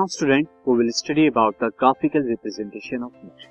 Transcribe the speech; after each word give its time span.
Now 0.00 0.06
student, 0.06 0.48
we 0.64 0.78
will 0.78 0.90
study 0.92 1.26
about 1.26 1.58
the 1.58 1.68
graphical 1.72 2.22
representation 2.22 3.02
of 3.02 3.12
motion. 3.22 3.50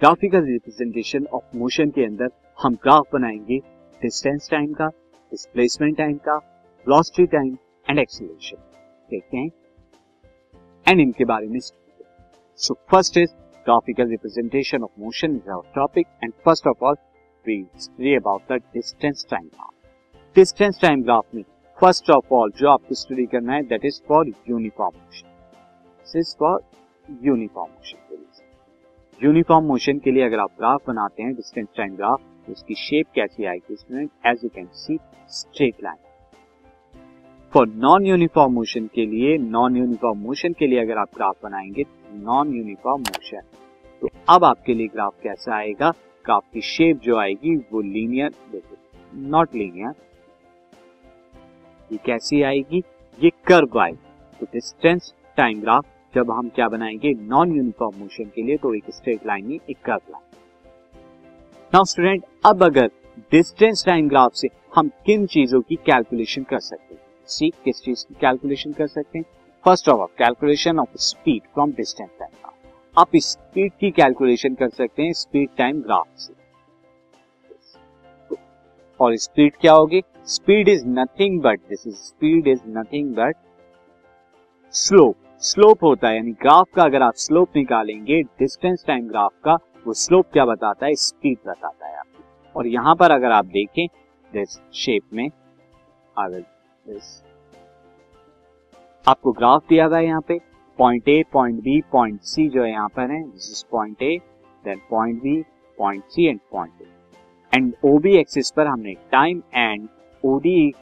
Graphical 0.00 0.42
representation 0.44 1.26
of 1.34 1.56
motion 1.56 1.90
के 1.90 2.04
अंदर 2.04 2.30
हम 2.58 2.74
graph 2.84 3.06
बनाएँगे 3.12 3.58
distance 4.00 4.48
time 4.50 4.72
का 4.80 4.86
displacement 4.86 5.96
time 5.98 6.16
का 6.26 6.36
velocity 6.36 7.26
time 7.36 7.56
and 7.86 7.98
acceleration 7.98 8.56
देखते 9.10 9.36
हैं। 9.36 9.50
एंड 10.86 11.00
इनके 11.00 11.24
बारे 11.24 11.46
में 11.46 11.60
so 11.60 12.74
first 12.90 13.18
is 13.18 13.34
graphical 13.66 14.10
representation 14.10 14.82
of 14.82 15.00
motion 15.00 15.36
is 15.36 15.50
our 15.50 15.72
topic 15.76 16.06
and 16.24 16.32
first 16.44 16.66
of 16.66 16.84
all 16.84 16.96
we 17.46 17.64
study 17.86 18.14
about 18.16 18.52
the 18.52 18.62
distance 18.74 19.26
time 19.30 19.46
graph 19.46 20.36
distance 20.36 20.80
time 20.82 21.02
graph 21.02 21.34
में 21.34 21.42
first 21.78 22.10
of 22.10 22.34
all 22.34 22.52
जो 22.58 22.70
आपको 22.70 22.94
study 23.04 23.26
करना 23.26 23.52
है 23.52 23.62
that 23.64 23.84
is 23.84 24.02
for 24.08 24.32
uniform 24.48 24.98
motion 24.98 25.29
this 26.06 26.34
for 26.38 26.60
uniform 27.22 27.70
motion 27.70 27.98
के 28.08 28.16
लिए। 28.16 28.48
Uniform 29.20 29.64
motion 29.64 29.98
के 29.98 30.10
लिए 30.10 30.24
अगर 30.24 30.38
आप 30.38 30.50
ग्राफ 30.58 30.86
बनाते 30.86 31.22
हैं 31.22 31.34
डिस्टेंस 31.34 31.68
टाइम 31.76 31.96
ग्राफ 31.96 32.20
तो 32.46 32.52
उसकी 32.52 32.74
शेप 32.74 33.06
कैसी 33.14 33.44
आएगी 33.44 33.74
इसमें? 33.74 34.02
As 34.26 34.40
you 34.44 34.50
can 34.54 34.66
see 34.74 34.98
straight 35.30 35.82
line 35.84 35.98
for 37.52 37.66
non 37.68 38.06
uniform 38.06 38.52
motion 38.52 38.86
के 38.86 39.06
लिए 39.06 39.36
नॉन 39.38 39.76
यूनिफॉर्म 39.76 40.18
मोशन 40.18 40.52
के 40.52 40.66
लिए 40.66 40.80
अगर 40.80 40.98
आप 40.98 41.08
ग्राफ 41.14 41.36
बनाएँगे 41.42 41.84
नॉन 42.14 42.54
यूनिफॉर्म 42.54 43.02
मोशन 43.02 43.42
तो 44.02 44.08
अब 44.28 44.44
आपके 44.44 44.74
लिए 44.74 44.86
ग्राफ 44.86 45.14
कैसा 45.22 45.54
आएगा? 45.54 45.90
ग्राफ 46.24 46.44
की 46.52 46.60
शेप 46.60 47.00
जो 47.00 47.16
आएगी, 47.16 47.56
वो 47.56 47.80
लीनियर 47.80 48.34
देखो 48.52 48.76
नॉट 49.28 49.54
लीनियर 49.54 49.94
ये 51.90 51.98
कैसी 52.06 52.42
आएगी? 52.42 52.82
ये 53.18 53.30
कर्व 53.46 53.78
आएगी। 53.80 54.36
तो 54.40 54.46
डिस्टेंस 54.52 55.12
टाइम 55.40 55.60
ग्राफ 55.60 55.84
जब 56.14 56.30
हम 56.30 56.48
क्या 56.48 56.68
बनाएँगे? 56.68 57.12
नॉन 57.14 57.56
यूनिफॉर्म 57.56 57.98
मोशन 57.98 58.24
के 58.24 58.42
लिए 58.42 58.56
तो 58.56 58.74
एक 58.74 58.90
स्ट्रेट 58.90 59.26
लाइन 59.26 59.46
में 59.46 59.58
एक 59.70 59.76
कर्व 59.84 60.10
लाइन 60.10 60.24
नाउ 61.72 61.84
स्टूडेंट 61.84 62.24
अब 62.46 62.62
अगर 62.64 62.90
डिस्टेंस 63.32 63.84
टाइम 63.86 64.08
ग्राफ 64.08 64.32
से 64.34 64.48
हम 64.74 64.88
किन 65.06 65.26
चीज़ों 65.26 65.60
की 65.60 65.76
कैलकुलेशन 65.76 66.42
कर 66.42 66.58
सकते 66.60 66.94
हैं? 66.94 67.00
सी 67.26 67.48
किस 67.64 67.82
चीज़ 67.82 68.04
की 68.06 68.14
कैलकुलेशन 68.20 68.72
कर 68.72 68.86
सकते 68.86 69.18
हैं? 69.18 69.24
First 69.64 69.88
of 69.88 70.00
all 70.00 70.06
calculation 70.18 70.78
of 70.78 70.96
speed 70.98 71.42
from 71.54 71.72
distance 71.72 72.10
time 72.18 72.30
graph 72.30 72.98
आप 72.98 73.16
स्पीड 73.16 73.72
की 73.80 73.90
कैलकुलेशन 73.90 74.54
कर 74.54 74.68
सकते 74.70 75.02
हैं 75.02 75.12
स्पीड 75.12 75.48
टाइम 75.58 75.80
ग्राफ 75.82 76.06
से. 76.16 76.34
और 79.00 79.16
स्पीड 79.16 79.56
क्या 79.60 79.72
होगी? 79.72 80.02
Speed 80.26 80.68
is 80.68 80.86
nothing 80.88 81.40
but 81.40 81.60
this 81.68 81.86
is 81.86 81.94
speed 81.94 82.48
is 82.48 82.60
nothing 82.68 83.14
but 83.14 83.36
slope 84.74 85.16
slope 85.42 85.84
होता 85.84 86.08
है, 86.08 86.16
यानी 86.16 86.32
ग्राफ 86.32 86.66
का 86.76 86.82
अगर 86.82 87.02
आप 87.02 87.14
स्लोप 87.16 87.56
निकालेंगे, 87.56 88.22
डिस्टेंस 88.38 88.84
टाइम 88.86 89.08
ग्राफ 89.08 89.32
का, 89.44 89.54
वो 89.86 89.92
स्लोप 89.94 90.26
क्या 90.32 90.44
बताता 90.44 90.86
है? 90.86 90.94
स्पीड 90.96 91.38
बताता 91.46 91.86
है 91.86 91.96
आपको। 91.98 92.58
और 92.58 92.66
यहाँ 92.66 92.94
पर 92.94 93.10
अगर 93.10 93.32
आप 93.32 93.44
देखें 93.46 93.86
दिस 94.32 94.58
शेप 94.74 95.02
में 95.12 95.28
अगर 96.16 96.40
दिस 96.40 97.22
आपको 99.04 99.32
ग्राफ 99.32 99.62
दिया 99.68 99.86
हुआ 99.86 99.98
है 99.98 100.04
यहाँ 100.04 100.20
पे 100.20 100.38
point 100.78 101.08
A 101.08 101.22
point 101.32 101.60
B 101.62 101.80
point 101.92 102.20
C 102.22 102.48
जो 102.48 102.62
है 102.62 102.70
यहाँ 102.70 102.88
पर 102.88 103.10
है 103.10 103.22
this 103.22 103.50
is 103.50 103.64
point 103.70 104.02
A 104.02 104.16
then 104.64 104.80
point 104.90 105.22
B 105.22 105.40
point 105.78 106.04
C 106.04 106.26
and 106.26 106.40
point 106.52 106.82
A 106.82 106.86
and 107.52 107.72
OB 107.84 108.16
axis 108.16 108.50
पर 108.50 108.66
हमने 108.66 108.94
टाइम 109.12 109.42
एंड 109.54 109.88
ओडी 110.24 110.72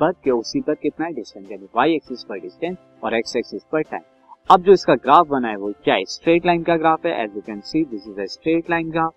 पर 0.00 0.12
के 0.24 0.30
उसी 0.30 0.60
पर 0.60 0.74
कितना 0.74 1.06
है 1.06 1.12
डिस्टेंस 1.12 1.50
यानी 1.52 1.68
वाई 1.76 1.94
एक्सिस 1.94 2.24
पर 2.24 2.40
डिस्टेंस 2.40 2.76
और 3.04 3.14
एक्स 3.14 3.36
एक्सिस 3.36 3.62
पर 3.72 3.82
टाइम 3.82 4.02
अब 4.50 4.62
जो 4.62 4.72
इसका 4.72 4.94
ग्राफ 4.94 5.26
बना 5.28 5.48
है 5.48 5.56
वो 5.56 5.72
क्या 5.84 5.94
है? 5.94 6.04
स्ट्रेट 6.04 6.46
लाइन 6.46 6.62
का 6.62 6.76
ग्राफ 6.76 7.06
है 7.06 7.12
as 7.24 7.36
you 7.36 7.42
can 7.46 7.60
see 7.60 7.84
this 7.84 8.08
is 8.08 8.20
a 8.20 8.24
straight 8.30 8.70
line 8.70 8.90
graph 8.90 9.14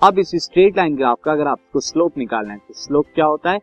अब 0.00 0.18
इस 0.18 0.30
स्ट्रेट 0.44 0.76
लाइन 0.76 0.96
ग्राफ 0.96 1.18
का 1.24 1.32
अगर 1.32 1.46
आपको 1.46 1.80
स्लोप 1.80 2.18
निकालना 2.18 2.52
है 2.52 2.58
तो 2.58 2.74
स्लोप 2.74 3.06
क्या 3.14 3.26
होता 3.26 3.50
है? 3.50 3.58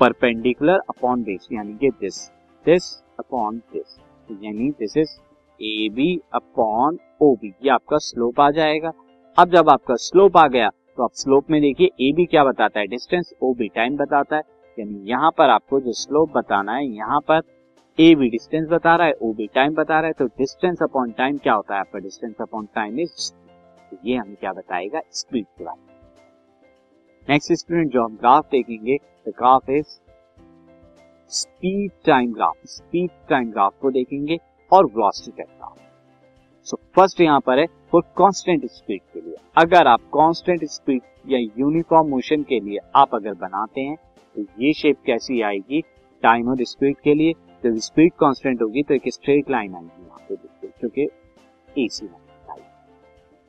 परपेंडिकुलर 0.00 0.80
अपॉन 0.88 1.22
बेस 1.22 1.48
यानी 1.52 1.76
कि 1.78 1.90
दिस 2.00 2.20
दिस 2.66 2.92
अपॉन 3.18 3.58
दिस 3.72 3.98
यानी 4.30 4.70
this 4.70 4.96
is 4.96 5.16
A 5.60 5.88
B 5.94 6.14
upon 6.34 6.98
O 7.22 7.34
B 7.34 7.52
ये 7.64 7.70
आपका 7.70 7.98
स्लोप 7.98 8.40
आ 8.40 8.50
जाएगा. 8.50 8.92
अब 9.38 9.50
जब 9.50 9.68
आपका 9.70 9.94
स्लोप 9.98 10.36
आ 10.36 10.46
गया 10.48 10.68
तो 10.96 11.02
आप 11.02 11.10
स्लोप 11.14 11.50
में 11.50 11.60
देखिए 11.62 11.86
ए 12.00 12.12
बी 12.12 12.24
क्या 12.26 12.44
बताता 12.44 12.80
है? 12.80 12.86
डिस्टेंस 12.86 13.32
ओ 13.42 13.52
बी 13.54 13.68
टाइम 13.68 13.96
बताता 13.96 14.36
है. 14.36 14.42
यानी 14.78 15.10
यहाँ 15.10 15.30
पर 15.38 15.50
आपको 15.50 15.80
जो 15.80 15.92
स्लोप 15.94 16.32
बताना 16.36 16.74
है, 16.74 16.86
यहाँ 16.86 17.20
पर 17.20 17.42
ए 17.98 18.14
बी 18.14 18.28
डिस्टेंस 18.30 18.68
बता 18.68 18.94
रहा 18.96 19.06
है 19.06 19.12
ओ 19.22 19.32
बी 19.32 19.46
टाइम 19.54 19.74
बता 19.74 19.98
रहा 20.00 20.06
है 20.06 20.12
तो 20.12 20.26
डिस्टेंस 20.38 20.82
अपॉन 20.82 21.10
टाइम 21.18 21.36
क्या 21.38 21.54
होता 21.54 21.74
है 21.74 21.80
आपका? 21.80 21.98
डिस्टेंस 21.98 22.34
अपॉन 22.40 22.68
टाइम 22.74 22.98
इज़ 23.00 23.32
तो 23.90 23.96
ये 24.04 24.16
हमें 24.16 24.36
क्या 24.36 24.52
बताएगा? 24.52 25.00
स्पीड 25.12 25.44
के 25.48 25.64
बारे 25.64 25.80
में। 25.80 25.92
नेक्स्ट 27.28 27.52
स्टूडेंट 27.52 27.92
जो 27.92 28.04
हम 28.04 28.16
ग्राफ 28.16 28.48
देखेंगे 28.50 28.96
the 28.96 29.32
graph 29.38 29.70
is 29.70 29.98
speed 31.30 31.90
time 32.06 32.32
graph 32.32 32.66
speed 32.68 33.10
time 33.28 33.50
graph 33.50 33.74
को 33.82 33.90
देखेंगे 33.90 34.38
और 34.72 34.84
velocity 34.86 35.32
time 35.32 35.56
graph 35.58 35.78
so 36.66 36.76
first 36.96 37.20
यहाँ 37.20 37.40
पर 37.40 37.58
है 37.58 37.66
फॉर 37.92 38.02
कांस्टेंट 38.18 38.64
स्पीड 38.70 39.00
के 39.14 39.20
लिए। 39.20 39.36
अगर 39.56 39.86
आप 39.86 40.00
कांस्टेंट 40.14 40.64
स्पीड 40.64 41.02
या 41.26 41.38
यूनिफॉर्म 41.58 42.08
मोशन 42.08 42.42
के 42.42 42.60
लिए 42.60 42.78
आप 42.96 43.14
अगर 43.14 43.34
बनाते 43.40 43.80
हैं 43.80 43.96
तो 44.36 44.44
ये 44.60 44.72
शेप 44.72 44.96
कैसी 45.06 45.40
आएगी? 45.42 45.80
टाइम 46.22 46.48
और 46.48 46.64
स्पीड 46.64 46.96
के 47.04 47.14
लिए 47.14 47.32
जब 47.64 47.76
स्पीड 47.80 48.12
कांस्टेंट 48.20 48.62
होगी 48.62 48.82
तो 48.82 48.94
एक 48.94 49.08
स्ट्रेट 49.12 49.50
लाइन 49.50 49.74
आएगी 49.74 50.02
यहाँ 50.02 50.26
पे 50.28 50.34
बिल्कुल 50.34 50.70
क्योंकि 50.80 51.82
एसी 51.84 52.06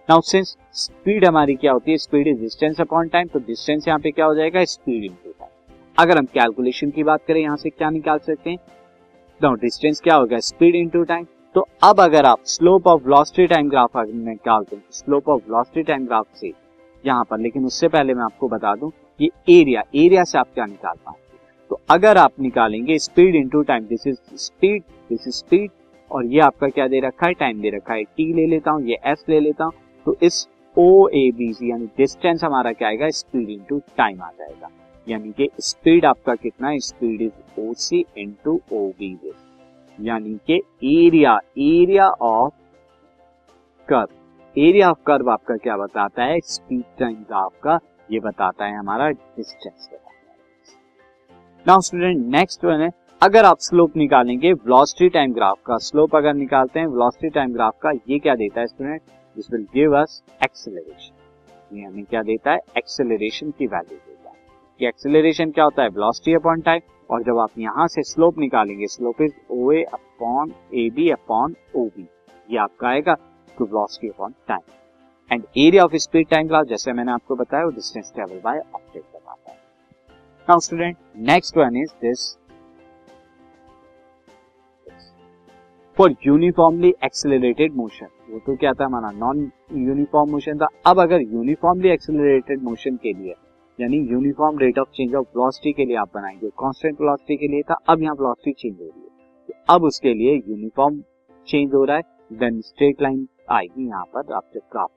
नाउ 0.09 0.21
सिंस 0.21 0.55
स्पीड 0.75 1.25
हमारी 1.25 1.55
क्या 1.55 1.71
होती 1.71 1.91
है? 1.91 1.97
Speed 1.97 2.27
is 2.27 2.39
distance 2.39 2.81
upon 2.81 3.07
time 3.09 3.27
तो 3.27 3.39
डिस्टेंस 3.39 3.87
यहाँ 3.87 3.99
पे 3.99 4.11
क्या 4.11 4.25
हो 4.25 4.35
जाएगा? 4.35 4.63
स्पीड 4.65 5.03
इनटू 5.03 5.31
टाइम 5.31 5.49
अगर 5.97 6.17
हम 6.17 6.25
कैलकुलेशन 6.25 6.89
की 6.89 7.03
बात 7.03 7.23
करें, 7.27 7.41
यहाँ 7.41 7.57
से 7.57 7.69
क्या 7.69 7.89
निकाल 7.89 8.19
सकते 8.19 8.49
हैं? 8.49 8.57
तो 9.41 9.53
डिस्टेंस 9.55 10.01
क्या 10.01 10.15
होगा? 10.15 10.39
स्पीड 10.41 10.75
इनटू 10.75 11.03
टाइम 11.03 11.25
तो 11.55 11.67
अब 11.83 11.99
अगर 12.01 12.25
आप 12.25 12.39
slope 12.45 12.87
of 12.87 13.03
velocity 13.03 13.47
time 13.47 13.69
graph 13.69 13.97
निकालते 13.97 14.75
हैं 14.75 14.83
slope 14.91 15.29
of 15.29 15.41
velocity 15.43 15.83
time 15.83 16.05
graph 16.05 16.27
से 16.35 16.51
यहाँ 17.05 17.23
पर, 17.23 17.39
लेकिन 17.39 17.65
उससे 17.65 17.87
पहले 17.87 18.13
मैं 18.13 18.23
आपको 18.23 18.47
बता 18.47 18.75
दूँ, 18.75 18.91
ये 19.19 19.29
एरिया 19.51 19.83
एरिया 19.95 20.23
से 20.23 20.37
आप 20.37 20.47
क्या 20.53 20.65
निकाल 20.65 20.95
पाएँगे? 20.95 21.37
तो 21.71 21.79
अगर 21.89 22.17
आप 22.17 22.31
निकालेंगे 22.39 22.97
speed 22.99 23.35
into 23.35 23.61
time 23.63 23.85
this 23.85 24.07
is 24.07 24.17
speed 24.35 24.83
this 25.09 25.27
is 25.27 25.35
speed 25.35 25.71
और 26.11 26.25
ये 26.25 26.39
आपका 26.39 26.67
क्या 26.69 26.87
दे 26.87 26.99
रखा 26.99 27.27
है? 27.27 27.33
टाइम 27.33 27.61
दे 27.61 27.69
रखा 27.69 27.93
है। 27.93 28.03
टी 28.03 28.33
ले 28.33 28.45
लेता 28.47 28.71
हूँ, 28.71 28.83
ये 28.83 28.97
एस 29.05 29.25
ले 29.29 29.39
लेता 29.39 29.63
हूँ 29.63 29.73
तो 30.05 30.15
इस 30.21 30.47
ओ 30.77 31.07
ए 31.09 31.29
बी 31.37 31.51
सी 31.53 31.69
यानी 31.71 31.85
डिस्टेंस 31.97 32.43
हमारा 32.43 32.71
क्या 32.73 32.87
आएगा? 32.87 33.09
स्पीड 33.11 33.49
इंटू 33.49 33.79
टाइम 33.97 34.21
आ 34.21 34.29
जाएगा। 34.29 34.69
यानी 35.07 35.31
कि 35.31 35.49
स्पीड 35.59 36.05
आपका 36.05 36.35
कितना 36.35 36.69
है? 36.69 36.79
Speed 36.79 37.21
is 37.21 37.61
O 37.61 37.73
C 37.75 38.05
into 38.17 38.59
O 38.73 38.87
B 38.99 39.17
यानी 39.99 40.33
कि 40.47 40.55
area 40.97 41.39
area 41.59 42.07
of 42.09 42.53
curve 43.87 44.07
area 44.57 44.89
of 44.89 44.97
curve 45.07 45.29
आपका 45.29 45.55
क्या 45.55 45.75
बताता 45.77 46.23
है? 46.23 46.39
स्पीड 46.39 46.83
टाइम 46.99 47.15
का 47.63 47.79
ये 48.11 48.19
बताता 48.19 48.65
है 48.65 48.77
हमारा 48.77 49.09
distance 49.09 49.89
now 51.65 51.81
student 51.81 52.25
next 52.27 52.63
one 52.65 52.81
है। 52.81 52.89
अगर 53.21 53.45
आप 53.45 53.57
स्लोप 53.59 53.97
निकालेंगे 53.97 54.53
वेलोसिटी 54.53 55.09
टाइम 55.09 55.33
ग्राफ 55.33 55.57
का 55.65 55.77
स्लोप 55.77 56.15
अगर 56.15 56.33
निकालते 56.33 56.79
हैं 56.79 56.87
वेलोसिटी 56.87 57.29
टाइम 57.29 57.53
ग्राफ 57.53 57.77
का 57.81 57.91
ये 58.09 58.19
क्या 58.19 58.35
देता 58.35 58.61
है 58.61 58.67
student 58.67 59.01
this 59.35 59.51
will 59.51 59.67
give 59.73 59.97
us 60.01 60.21
acceleration 60.43 61.77
ये 61.77 61.83
हमें 61.83 62.05
क्या 62.05 62.23
देता 62.23 62.51
है? 62.51 62.59
एक्सेलरेशन 62.77 63.51
की 63.51 63.67
वैल्यू 63.67 63.97
देता 63.97 64.29
है। 64.29 64.35
कि 64.79 64.87
एक्सेलरेशन 64.87 65.51
क्या 65.51 65.63
होता 65.63 65.83
है? 65.83 65.89
वेलोसिटी 65.89 66.35
अपॉन 66.35 66.61
टाइम 66.61 66.81
और 67.09 67.23
जब 67.23 67.39
आप 67.39 67.59
यहाँ 67.59 67.87
से 67.87 68.03
स्लोप 68.05 68.37
निकालेंगे 68.37 68.87
slope 68.87 69.21
is 69.21 69.33
O 69.51 69.71
A 69.71 69.83
upon 69.83 70.53
A 70.73 70.89
B 70.89 71.09
upon 71.11 71.55
O 71.75 71.85
B 71.87 72.07
ये 72.51 72.57
आपका 72.59 72.87
आएगा। 72.87 73.17
Time 73.61 74.61
and 75.31 75.43
area 75.57 75.83
of 75.83 75.95
speed 75.95 76.27
time 76.29 76.47
जैसे 76.63 76.93
मैंने 76.93 77.11
आपको 77.11 77.35
बताया, 77.35 77.65
वो 77.65 77.71
डिस्टेंस 77.71 78.11
ट्रेवल 78.15 78.39
बाय 78.43 78.59
ऑब्जेक्ट 78.75 79.07
बताता 79.07 79.51
है। 79.51 79.57
Now 80.47 80.59
student 80.59 80.97
next 81.29 81.57
one 81.57 81.77
is 81.77 81.93
this 82.01 82.37
for 85.97 86.15
uniformly 86.25 86.93
accelerated 87.03 87.73
motion 87.73 88.07
वो 88.29 88.39
तो 88.39 88.55
क्या 88.55 88.73
था 88.73 88.85
हमारा 88.85 89.09
नॉन 89.11 89.51
यूनिफॉर्म 89.73 90.31
मोशन 90.31 90.57
था। 90.57 90.67
अब 90.85 90.99
अगर 90.99 91.21
यूनिफॉर्मली 91.21 91.89
एक्सेलरेटेड 91.89 92.63
मोशन 92.63 92.95
के 92.95 93.13
लिए, 93.13 93.33
यानी 93.79 93.97
uniform 94.11 94.57
rate 94.59 94.79
of 94.79 94.89
change 94.89 95.15
of 95.15 95.27
velocity 95.27 95.73
के 95.73 95.85
लिए 95.85 95.95
आप 95.97 96.09
बनाएँगे 96.15 96.49
कांस्टेंट 96.49 97.01
वेलोसिटी 97.01 97.37
के 97.37 97.47
लिए 97.47 97.61
था, 97.61 97.73
अब 97.89 98.01
यहाँ 98.03 98.15
वेलोसिटी 98.15 98.51
चेंज 98.51 98.81
हो 98.81 98.85
रही 98.85 99.01
है। 99.01 99.07
तो 99.47 99.73
अब 99.73 99.83
उसके 99.83 100.13
लिए 100.13 100.35
यूनिफॉर्म 100.35 101.01
चेंज 101.47 101.73
हो 101.73 101.83
रहा 101.83 101.97
है 101.97 102.03
देन 102.33 102.61
स्ट्रेट 102.61 103.01
लाइन 103.01 103.27
आएगी 103.47 103.87
यहाँ 103.87 104.05
पर 104.13 104.33
आप 104.33 104.43
जब 104.53 104.61
ग्राफ 104.71 104.89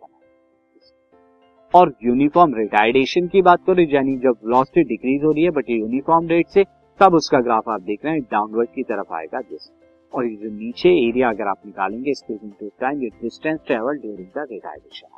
और 1.75 1.93
यूनिफॉर्म 2.03 2.55
रिटायर्डेशन 2.55 3.27
की 3.29 3.41
बात 3.43 3.65
करें, 3.67 3.87
यानी 3.89 4.17
जब 4.19 4.37
वेलोसिटी 4.45 4.83
डिक्रीज 4.89 5.25
हो 5.25 5.33
रही 5.33 5.45
है 5.45 5.51
बट 5.51 5.71
यूनिफॉर्म 5.71 6.29
रेट 6.29 6.47
से, 6.49 6.65
तब 7.01 7.15
उसका 7.15 7.41
ग्राफ 7.41 7.69
आप 7.69 7.81
देख 7.83 8.05
रहे 8.05 8.15
हैं 8.15 8.23
डाउनवर्ड 8.31 8.69
की 8.75 8.83
तरफ़ 8.83 9.13
आएगा 9.15 9.41
जैसे 9.41 9.77
और 10.13 10.27
ये 10.27 10.37
जो 10.37 10.51
नीचे 10.51 10.89
एरिया 11.09 11.29
अगर 11.31 11.49
आप 11.49 11.67
निकालेंगे 11.67 12.15
स्पेस 12.15 12.41
इनटू 12.45 12.69
टाइम 12.81 13.03
ये 13.03 13.09
distance 13.23 13.59
travel 13.67 13.99
during 13.99 14.29
the 14.37 14.47
retardation 14.51 15.09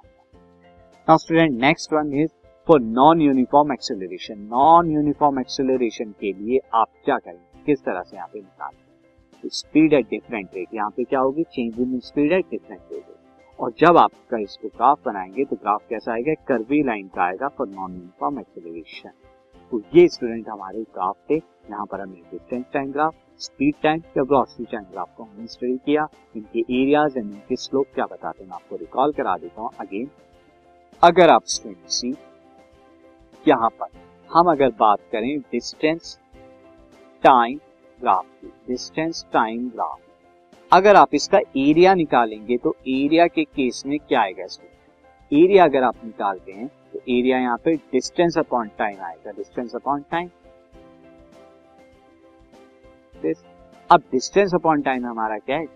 now 1.09 1.17
student 1.17 1.61
next 1.61 1.93
one 1.93 2.12
is 2.23 2.31
for 2.69 2.81
non 2.81 3.21
uniform 3.21 3.73
acceleration 3.73 4.41
non 4.50 4.91
uniform 4.93 5.41
acceleration 5.41 6.11
के 6.21 6.33
लिए 6.33 6.61
आप 6.75 6.88
क्या 7.05 7.19
करेंगे? 7.19 7.62
किस 7.67 7.85
तरह 7.85 8.03
से 8.03 8.17
यहाँ 8.17 8.29
पे 8.33 8.38
निकालेंगे? 8.41 9.49
स्पीड 9.53 9.93
एट 9.93 10.11
डिफरेंट 10.11 10.49
रेट 10.55 10.75
यहाँ 10.75 10.91
पे 10.97 11.05
क्या 11.05 11.21
होगी? 11.21 11.43
Change 11.44 11.81
in 11.81 11.99
speed 12.00 12.33
at 12.33 12.44
different 12.50 12.81
rate 12.93 13.05
और 13.61 13.73
जब 13.79 13.97
आपका 13.99 14.39
इसको 14.39 14.69
ग्राफ 14.69 14.99
बनाएँगे 15.07 15.45
तो 15.45 15.57
ग्राफ 15.57 15.83
कैसा 15.89 16.12
आएगा? 16.12 16.35
कर्वी 16.49 16.83
लाइन 16.83 17.09
का 17.15 17.23
आएगा 17.25 17.49
फॉर 17.49 17.69
नॉन 17.69 17.93
यूनिफॉर्म 17.93 18.39
एक्सेलरेशन 18.41 19.11
तो 19.73 19.81
ये 19.95 20.07
स्टूडेंट 20.09 20.49
हमारे 20.49 20.83
ग्राफ 20.85 21.17
थे। 21.31 21.35
यहाँ 21.35 21.85
पर 21.87 22.01
हमने 22.01 22.21
distance 22.31 22.65
time 22.73 22.93
graph 22.93 23.15
speed 23.41 23.75
time 23.83 24.01
या 24.17 24.23
वेलोसिटी 24.23 24.65
टाइम 24.73 24.85
ग्राफ 24.85 25.15
को 25.17 25.25
हमने 25.25 25.47
स्टडी 25.47 25.77
किया। 25.77 26.07
इनके 26.37 26.61
एरियाज़ 26.61 27.19
एंड 27.19 27.31
इनके 27.31 27.57
स्लोप 27.57 27.87
क्या 27.95 28.07
बताते 28.07 28.45
हैं? 28.45 28.51
आपको 28.53 28.77
रिकॉल 28.77 29.12
करा 29.12 29.37
देता 29.37 29.61
हूँ। 29.61 29.71
अगेन 29.81 30.11
अगर 31.03 31.31
आप 31.31 31.45
स्टूडेंट 31.47 31.89
सी 31.89 32.15
यहाँ 33.47 33.69
पर 33.81 33.99
हम 34.31 34.51
अगर 34.51 34.71
बात 34.81 34.99
करें 35.12 35.39
डिस्टेंस 35.43 36.19
टाइम 37.25 37.59
ग्राफ 37.99 38.27
की। 38.35 38.49
डिस्टेंस 38.69 39.25
टाइम 39.33 39.69
ग्राफ 39.69 39.99
अगर 40.72 40.96
आप 40.96 41.14
इसका 41.14 41.38
एरिया 41.58 41.93
निकालेंगे 41.94 42.56
तो 42.56 42.75
एरिया 42.88 43.26
के 43.26 43.44
केस 43.44 43.82
में 43.87 43.99
क्या 43.99 44.20
आएगा 44.20 44.44
इसमें? 44.44 44.69
एरिया 45.32 45.64
अगर 45.64 45.82
आप 45.82 45.94
निकालते 46.05 46.52
हैं 46.52 46.67
तो 46.93 46.99
एरिया 47.08 47.38
यहाँ 47.38 47.56
पे 47.64 47.75
डिस्टेंस 47.93 48.38
अपॉन 48.38 48.70
टाइम 48.78 49.00
आएगा। 49.05 49.31
डिस्टेंस 49.31 49.75
अपॉन 49.75 50.05
टाइम 50.11 50.28
अब 53.90 54.02
डिस्टेंस 54.12 54.55
अपॉन 54.55 54.82
टाइम 54.82 55.06
हमारा 55.06 55.38
क्या 55.38 55.56
है? 55.56 55.67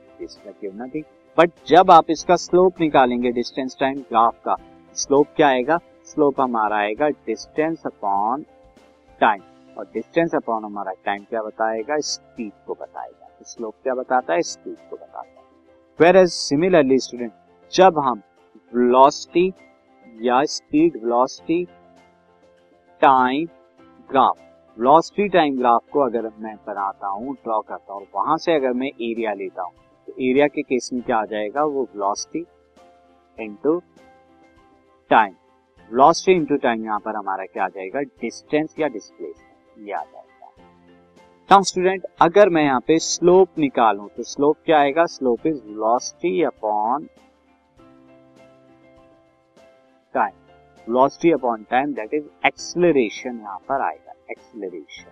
बट 1.39 1.51
जब 1.67 1.91
आप 1.91 2.11
इसका 2.11 2.37
स्लोप 2.37 2.81
निकालेंगे 2.81 3.31
डिस्टेंस 3.33 3.77
टाइम 3.81 3.99
ग्राफ 4.01 4.37
का 4.45 4.57
स्लोप 4.97 5.27
क्या 5.37 5.49
आएगा? 5.49 5.79
स्लोप 6.07 6.41
हमारा 6.41 6.77
आएगा 6.77 7.09
डिस्टेंस 7.09 7.83
अपॉन 7.87 8.45
टाइम 9.21 9.43
और 9.77 9.91
डिस्टेंस 9.95 10.35
अपॉन 10.35 10.65
हमारा 10.65 10.93
टाइम 11.05 11.25
क्या 11.25 11.43
बताएगा? 11.43 11.99
स्पीड 11.99 12.53
को 12.67 12.75
बताएगा। 12.75 13.24
स्लोप 13.43 13.75
क्या 13.83 13.95
बताता 13.95 14.35
है? 14.35 14.43
स्पीड 14.43 14.77
को 14.91 14.97
बताता 14.97 15.29
है। 15.31 15.45
वेर 15.99 16.17
एज 16.17 16.29
सिमिलरली 16.31 16.99
स्टूडेंट 16.99 17.33
जब 17.73 17.99
हम 17.99 18.23
वेलोसिटी 18.73 19.53
या 20.23 20.43
speed 20.49 20.97
velocity 20.97 21.65
time 23.03 23.47
graph 24.11 24.39
velocity 24.77 25.29
time 25.29 25.59
graph 25.59 25.89
को 25.93 26.01
अगर 26.01 26.31
मैं 26.39 26.55
बनाता 26.67 27.09
हूँ 27.09 27.35
ड्रॉ 27.35 27.61
करता 27.61 27.93
हूँ, 27.93 28.07
वहाँ 28.15 28.37
से 28.39 28.55
अगर 28.55 28.73
मैं 28.73 28.89
एरिया 28.89 29.33
लेता 29.35 29.63
हूँ 29.63 29.73
तो 30.09 30.13
एरिया 30.21 30.47
के 30.49 30.63
केस 30.63 30.91
में 30.93 31.03
क्या 31.03 31.17
आ 31.17 31.25
जाएगा? 31.25 31.65
वो 31.65 31.83
velocity 31.85 32.45
into 33.39 33.79
time 35.11 35.35
velocity 35.91 36.33
into 36.33 36.57
time 36.59 36.85
यहाँ 36.85 36.99
पर 37.01 37.17
हमारा 37.17 37.45
क्या 37.45 37.65
आ 37.65 37.69
जाएगा? 37.69 38.01
डिस्टेंस 38.01 38.75
या 38.79 38.89
डिस्प्लेसमेंट 38.89 39.89
ये 39.89 39.93
आ 39.93 40.03
जाएगा। 40.03 40.24
नाउ 41.51 41.63
स्टूडेंट 41.63 42.05
अगर 42.23 42.49
मैं 42.49 42.63
यहाँ 42.65 42.81
पे 42.81 42.99
स्लोप 42.99 43.59
निकालू 43.59 44.07
तो 44.17 44.23
स्लोप 44.23 44.57
क्या 44.65 44.79
आएगा? 44.79 45.05
Slope 45.07 45.47
is 45.47 45.57
velocity 45.57 46.43
upon 46.43 47.07
time 50.15 50.33
velocity 50.87 51.33
upon 51.33 51.67
time 51.71 51.93
that 51.95 52.15
is 52.15 52.25
acceleration 52.47 53.39
यहाँ 53.41 53.59
पर 53.69 53.83
आएगा 53.83 54.13
एक्सेलरेशन 54.31 55.11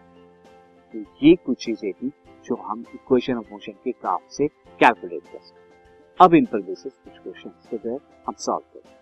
तो 0.95 1.05
ये 1.23 1.35
कुछ 1.47 1.65
चीज़ें 1.65 1.93
थी 1.93 2.09
जो 2.45 2.57
हम 2.63 2.85
इक्वेशन 2.95 3.39
ऑफ़ 3.39 3.53
मोशन 3.53 3.73
के 3.85 3.91
ग्राफ 3.91 4.27
से 4.31 4.49
कैलकुलेट 4.81 5.23
कर 5.23 5.39
सकते 5.39 6.25
अब 6.25 6.35
इन 6.35 6.47
पर 6.47 6.63
बेसिस 6.63 6.93
कुछ 6.95 7.19
क्वेश्चन 7.19 7.99
हम 8.27 8.35
सॉल्व 8.39 8.79
करें 8.79 9.02